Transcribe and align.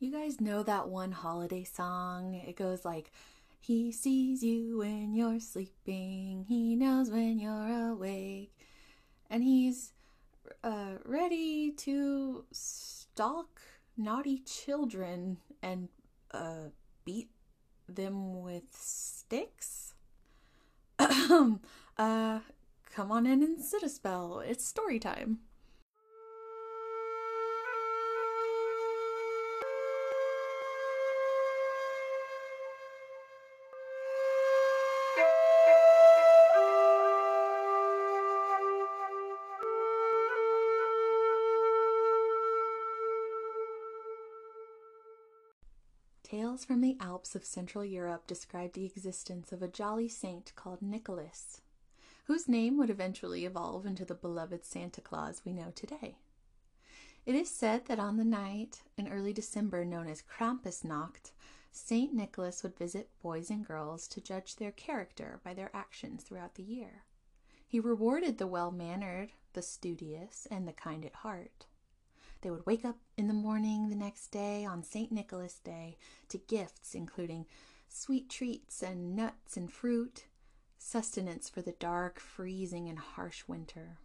You 0.00 0.12
guys 0.12 0.40
know 0.40 0.62
that 0.62 0.88
one 0.88 1.10
holiday 1.10 1.64
song? 1.64 2.40
It 2.46 2.54
goes 2.54 2.84
like, 2.84 3.10
He 3.58 3.90
sees 3.90 4.44
you 4.44 4.78
when 4.78 5.12
you're 5.12 5.40
sleeping, 5.40 6.44
He 6.48 6.76
knows 6.76 7.10
when 7.10 7.40
you're 7.40 7.90
awake, 7.90 8.56
and 9.28 9.42
He's 9.42 9.92
uh, 10.62 10.98
ready 11.04 11.72
to 11.78 12.44
stalk 12.52 13.60
naughty 13.96 14.38
children 14.38 15.38
and 15.64 15.88
uh, 16.30 16.70
beat 17.04 17.30
them 17.88 18.40
with 18.44 18.70
sticks? 18.70 19.94
uh, 21.00 21.58
come 21.98 23.10
on 23.10 23.26
in 23.26 23.42
and 23.42 23.60
sit 23.60 23.82
a 23.82 23.88
spell. 23.88 24.44
It's 24.46 24.64
story 24.64 25.00
time. 25.00 25.40
Tales 46.30 46.62
from 46.62 46.82
the 46.82 46.98
Alps 47.00 47.34
of 47.34 47.42
Central 47.42 47.82
Europe 47.82 48.26
describe 48.26 48.74
the 48.74 48.84
existence 48.84 49.50
of 49.50 49.62
a 49.62 49.68
jolly 49.68 50.08
saint 50.08 50.52
called 50.56 50.82
Nicholas, 50.82 51.62
whose 52.26 52.46
name 52.46 52.76
would 52.76 52.90
eventually 52.90 53.46
evolve 53.46 53.86
into 53.86 54.04
the 54.04 54.14
beloved 54.14 54.62
Santa 54.62 55.00
Claus 55.00 55.40
we 55.46 55.54
know 55.54 55.72
today. 55.74 56.18
It 57.24 57.34
is 57.34 57.48
said 57.48 57.86
that 57.86 57.98
on 57.98 58.18
the 58.18 58.26
night 58.26 58.82
in 58.98 59.08
early 59.08 59.32
December 59.32 59.86
known 59.86 60.06
as 60.06 60.20
Krampusnacht, 60.20 61.32
Saint 61.72 62.12
Nicholas 62.12 62.62
would 62.62 62.76
visit 62.76 63.08
boys 63.22 63.48
and 63.48 63.66
girls 63.66 64.06
to 64.08 64.20
judge 64.20 64.56
their 64.56 64.72
character 64.72 65.40
by 65.42 65.54
their 65.54 65.74
actions 65.74 66.24
throughout 66.24 66.56
the 66.56 66.62
year. 66.62 67.04
He 67.66 67.80
rewarded 67.80 68.36
the 68.36 68.46
well 68.46 68.70
mannered, 68.70 69.32
the 69.54 69.62
studious, 69.62 70.46
and 70.50 70.68
the 70.68 70.74
kind 70.74 71.06
at 71.06 71.14
heart. 71.14 71.64
They 72.40 72.50
would 72.50 72.66
wake 72.66 72.84
up 72.84 72.98
in 73.16 73.26
the 73.26 73.34
morning 73.34 73.88
the 73.88 73.96
next 73.96 74.28
day 74.28 74.64
on 74.64 74.82
St. 74.82 75.10
Nicholas 75.10 75.58
Day 75.58 75.96
to 76.28 76.38
gifts 76.38 76.94
including 76.94 77.46
sweet 77.88 78.30
treats 78.30 78.82
and 78.82 79.16
nuts 79.16 79.56
and 79.56 79.72
fruit, 79.72 80.26
sustenance 80.78 81.48
for 81.48 81.62
the 81.62 81.72
dark, 81.72 82.20
freezing, 82.20 82.88
and 82.88 82.98
harsh 82.98 83.44
winter. 83.48 83.98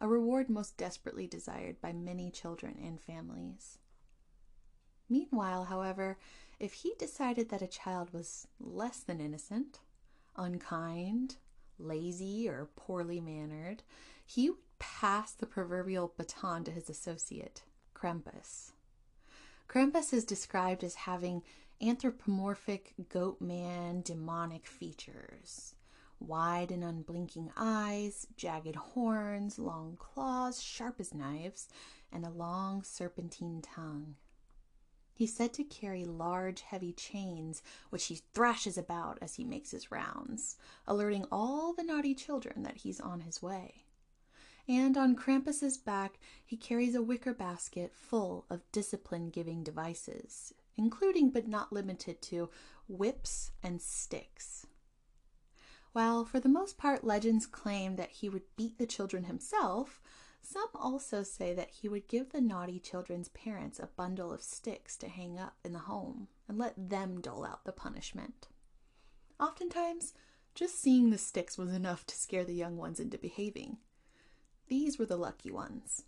A 0.00 0.08
reward 0.08 0.48
most 0.48 0.76
desperately 0.76 1.26
desired 1.26 1.80
by 1.80 1.92
many 1.92 2.30
children 2.30 2.78
and 2.82 3.00
families. 3.00 3.78
Meanwhile, 5.08 5.64
however, 5.64 6.18
if 6.60 6.72
he 6.72 6.94
decided 6.98 7.48
that 7.48 7.62
a 7.62 7.66
child 7.66 8.12
was 8.12 8.46
less 8.60 9.00
than 9.00 9.20
innocent, 9.20 9.80
unkind, 10.36 11.36
lazy, 11.78 12.48
or 12.48 12.70
poorly 12.76 13.20
mannered, 13.20 13.82
he 14.24 14.50
would 14.50 14.58
pass 15.00 15.32
the 15.32 15.46
proverbial 15.46 16.12
baton 16.18 16.62
to 16.62 16.70
his 16.70 16.90
associate, 16.90 17.62
Krampus. 17.94 18.72
Krampus 19.66 20.12
is 20.12 20.26
described 20.26 20.84
as 20.84 20.94
having 20.94 21.42
anthropomorphic 21.80 22.92
goat 23.08 23.40
man 23.40 24.02
demonic 24.02 24.66
features 24.66 25.74
wide 26.18 26.70
and 26.70 26.84
unblinking 26.84 27.50
eyes, 27.56 28.26
jagged 28.36 28.76
horns, 28.76 29.58
long 29.58 29.96
claws, 29.98 30.62
sharp 30.62 30.96
as 31.00 31.14
knives, 31.14 31.68
and 32.12 32.26
a 32.26 32.30
long 32.30 32.82
serpentine 32.82 33.62
tongue. 33.62 34.16
He's 35.14 35.34
said 35.34 35.54
to 35.54 35.64
carry 35.64 36.04
large, 36.04 36.60
heavy 36.60 36.92
chains, 36.92 37.62
which 37.88 38.08
he 38.08 38.20
thrashes 38.34 38.76
about 38.76 39.16
as 39.22 39.36
he 39.36 39.44
makes 39.44 39.70
his 39.70 39.90
rounds, 39.90 40.58
alerting 40.86 41.24
all 41.32 41.72
the 41.72 41.84
naughty 41.84 42.14
children 42.14 42.64
that 42.64 42.76
he's 42.76 43.00
on 43.00 43.20
his 43.20 43.40
way 43.40 43.86
and 44.70 44.96
on 44.96 45.16
Krampus's 45.16 45.76
back 45.76 46.20
he 46.46 46.56
carries 46.56 46.94
a 46.94 47.02
wicker 47.02 47.34
basket 47.34 47.92
full 47.92 48.46
of 48.48 48.70
discipline 48.70 49.28
giving 49.28 49.64
devices, 49.64 50.54
including 50.76 51.30
but 51.30 51.48
not 51.48 51.72
limited 51.72 52.22
to 52.22 52.48
whips 52.86 53.50
and 53.64 53.82
sticks. 53.82 54.68
While 55.92 56.24
for 56.24 56.38
the 56.38 56.48
most 56.48 56.78
part 56.78 57.02
legends 57.02 57.46
claim 57.46 57.96
that 57.96 58.12
he 58.12 58.28
would 58.28 58.44
beat 58.56 58.78
the 58.78 58.86
children 58.86 59.24
himself, 59.24 60.00
some 60.40 60.68
also 60.72 61.24
say 61.24 61.52
that 61.52 61.70
he 61.70 61.88
would 61.88 62.06
give 62.06 62.30
the 62.30 62.40
naughty 62.40 62.78
children's 62.78 63.28
parents 63.30 63.80
a 63.80 63.88
bundle 63.88 64.32
of 64.32 64.40
sticks 64.40 64.96
to 64.98 65.08
hang 65.08 65.36
up 65.36 65.56
in 65.64 65.72
the 65.72 65.80
home 65.80 66.28
and 66.46 66.58
let 66.58 66.74
them 66.76 67.20
dole 67.20 67.44
out 67.44 67.64
the 67.64 67.72
punishment. 67.72 68.46
Oftentimes, 69.40 70.14
just 70.54 70.80
seeing 70.80 71.10
the 71.10 71.18
sticks 71.18 71.58
was 71.58 71.72
enough 71.72 72.06
to 72.06 72.16
scare 72.16 72.44
the 72.44 72.54
young 72.54 72.76
ones 72.76 73.00
into 73.00 73.18
behaving. 73.18 73.78
These 74.70 75.00
were 75.00 75.06
the 75.06 75.16
lucky 75.16 75.50
ones. 75.50 76.04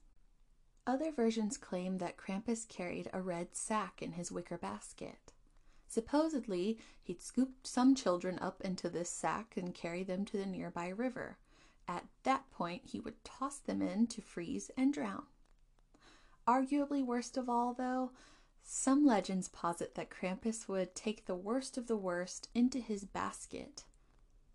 Other 0.87 1.11
versions 1.11 1.57
claim 1.57 1.99
that 1.99 2.17
Krampus 2.17 2.65
carried 2.65 3.11
a 3.13 3.21
red 3.21 3.57
sack 3.57 4.01
in 4.01 4.13
his 4.13 4.31
wicker 4.31 4.57
basket. 4.57 5.33
Supposedly, 5.89 6.79
he'd 7.03 7.21
scoop 7.21 7.67
some 7.67 7.97
children 7.97 8.39
up 8.39 8.61
into 8.61 8.89
this 8.89 9.11
sack 9.11 9.55
and 9.57 9.75
carry 9.75 10.05
them 10.05 10.25
to 10.27 10.37
the 10.37 10.47
nearby 10.47 10.91
river. 10.91 11.39
At 11.89 12.07
that 12.23 12.53
point, 12.53 12.83
he 12.85 13.01
would 13.01 13.25
toss 13.25 13.59
them 13.59 13.83
in 13.83 14.07
to 14.07 14.23
freeze 14.23 14.71
and 14.77 14.95
drown. 14.95 15.25
Arguably 16.47 17.05
worst 17.05 17.37
of 17.37 17.49
all, 17.49 17.75
though, 17.75 18.13
some 18.63 19.05
legends 19.05 19.49
posit 19.49 19.97
that 19.97 20.09
Krampus 20.09 20.69
would 20.69 20.95
take 20.95 21.27
the 21.27 21.35
worst 21.35 21.77
of 21.77 21.89
the 21.89 21.97
worst 21.97 22.49
into 22.55 22.79
his 22.79 23.05
basket, 23.05 23.87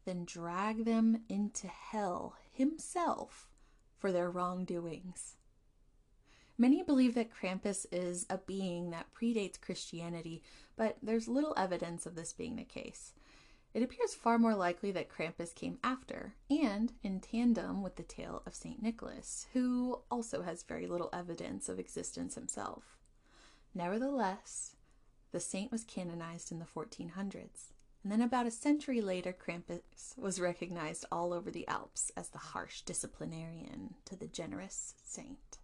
then 0.05 0.23
drag 0.23 0.85
them 0.85 1.23
into 1.27 1.67
hell 1.67 2.37
himself 2.53 3.49
for 3.97 4.11
their 4.11 4.29
wrongdoings. 4.29 5.35
Many 6.57 6.81
believe 6.81 7.13
that 7.15 7.29
Krampus 7.31 7.85
is 7.91 8.25
a 8.29 8.39
being 8.39 8.89
that 8.89 9.13
predates 9.13 9.61
Christianity, 9.61 10.41
but 10.75 10.97
there's 11.03 11.27
little 11.27 11.53
evidence 11.55 12.05
of 12.05 12.15
this 12.15 12.33
being 12.33 12.55
the 12.55 12.63
case. 12.63 13.13
It 13.73 13.83
appears 13.83 14.15
far 14.15 14.39
more 14.39 14.55
likely 14.55 14.91
that 14.91 15.09
Krampus 15.09 15.53
came 15.53 15.77
after, 15.83 16.33
and 16.49 16.93
in 17.03 17.19
tandem 17.19 17.83
with 17.83 17.95
the 17.95 18.03
tale 18.03 18.41
of 18.47 18.55
St. 18.55 18.81
Nicholas, 18.81 19.45
who 19.53 20.01
also 20.09 20.41
has 20.41 20.63
very 20.63 20.87
little 20.87 21.11
evidence 21.13 21.69
of 21.69 21.77
existence 21.77 22.33
himself. 22.33 22.97
Nevertheless, 23.75 24.75
the 25.31 25.39
saint 25.39 25.71
was 25.71 25.83
canonized 25.83 26.51
in 26.51 26.57
the 26.57 26.65
1400s. 26.65 27.73
And 28.07 28.11
then 28.13 28.21
about 28.21 28.47
a 28.47 28.51
century 28.51 29.01
later, 29.01 29.33
Krampus 29.33 30.17
was 30.17 30.39
recognized 30.39 31.03
all 31.11 31.33
over 31.33 31.51
the 31.51 31.67
Alps 31.67 32.09
as 32.15 32.29
the 32.29 32.37
harsh 32.37 32.83
disciplinarian 32.83 33.95
to 34.05 34.15
the 34.15 34.27
generous 34.27 34.93
saint. 35.03 35.57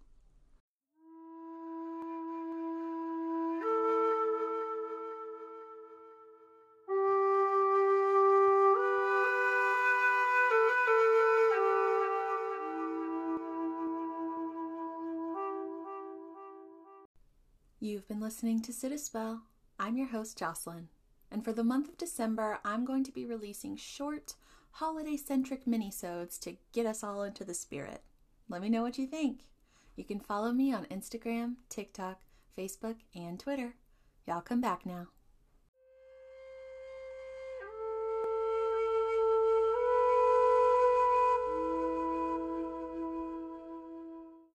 You've 17.80 18.06
been 18.10 18.20
listening 18.20 18.62
to 18.64 18.74
Sit 18.74 18.92
a 18.92 18.98
Spell. 18.98 19.44
I'm 19.80 19.96
your 19.96 20.08
host, 20.08 20.38
Jocelyn. 20.38 20.90
And 21.34 21.44
for 21.44 21.52
the 21.52 21.64
month 21.64 21.90
of 21.90 21.98
December, 21.98 22.60
I'm 22.64 22.86
going 22.86 23.04
to 23.06 23.12
be 23.12 23.26
releasing 23.26 23.76
short, 23.76 24.36
holiday 24.74 25.18
centric 25.18 25.66
minisodes 25.66 26.40
to 26.42 26.58
get 26.72 26.86
us 26.86 27.04
all 27.04 27.24
into 27.24 27.44
the 27.44 27.56
spirit. 27.56 28.04
Let 28.50 28.62
me 28.62 28.70
know 28.70 28.84
what 28.84 29.00
you 29.00 29.08
think. 29.08 29.40
You 29.96 30.04
can 30.04 30.20
follow 30.20 30.52
me 30.52 30.72
on 30.72 30.86
Instagram, 30.86 31.56
TikTok, 31.70 32.22
Facebook, 32.56 32.98
and 33.16 33.40
Twitter. 33.40 33.74
Y'all 34.28 34.42
come 34.42 34.62
back 34.62 34.86
now. 34.86 35.08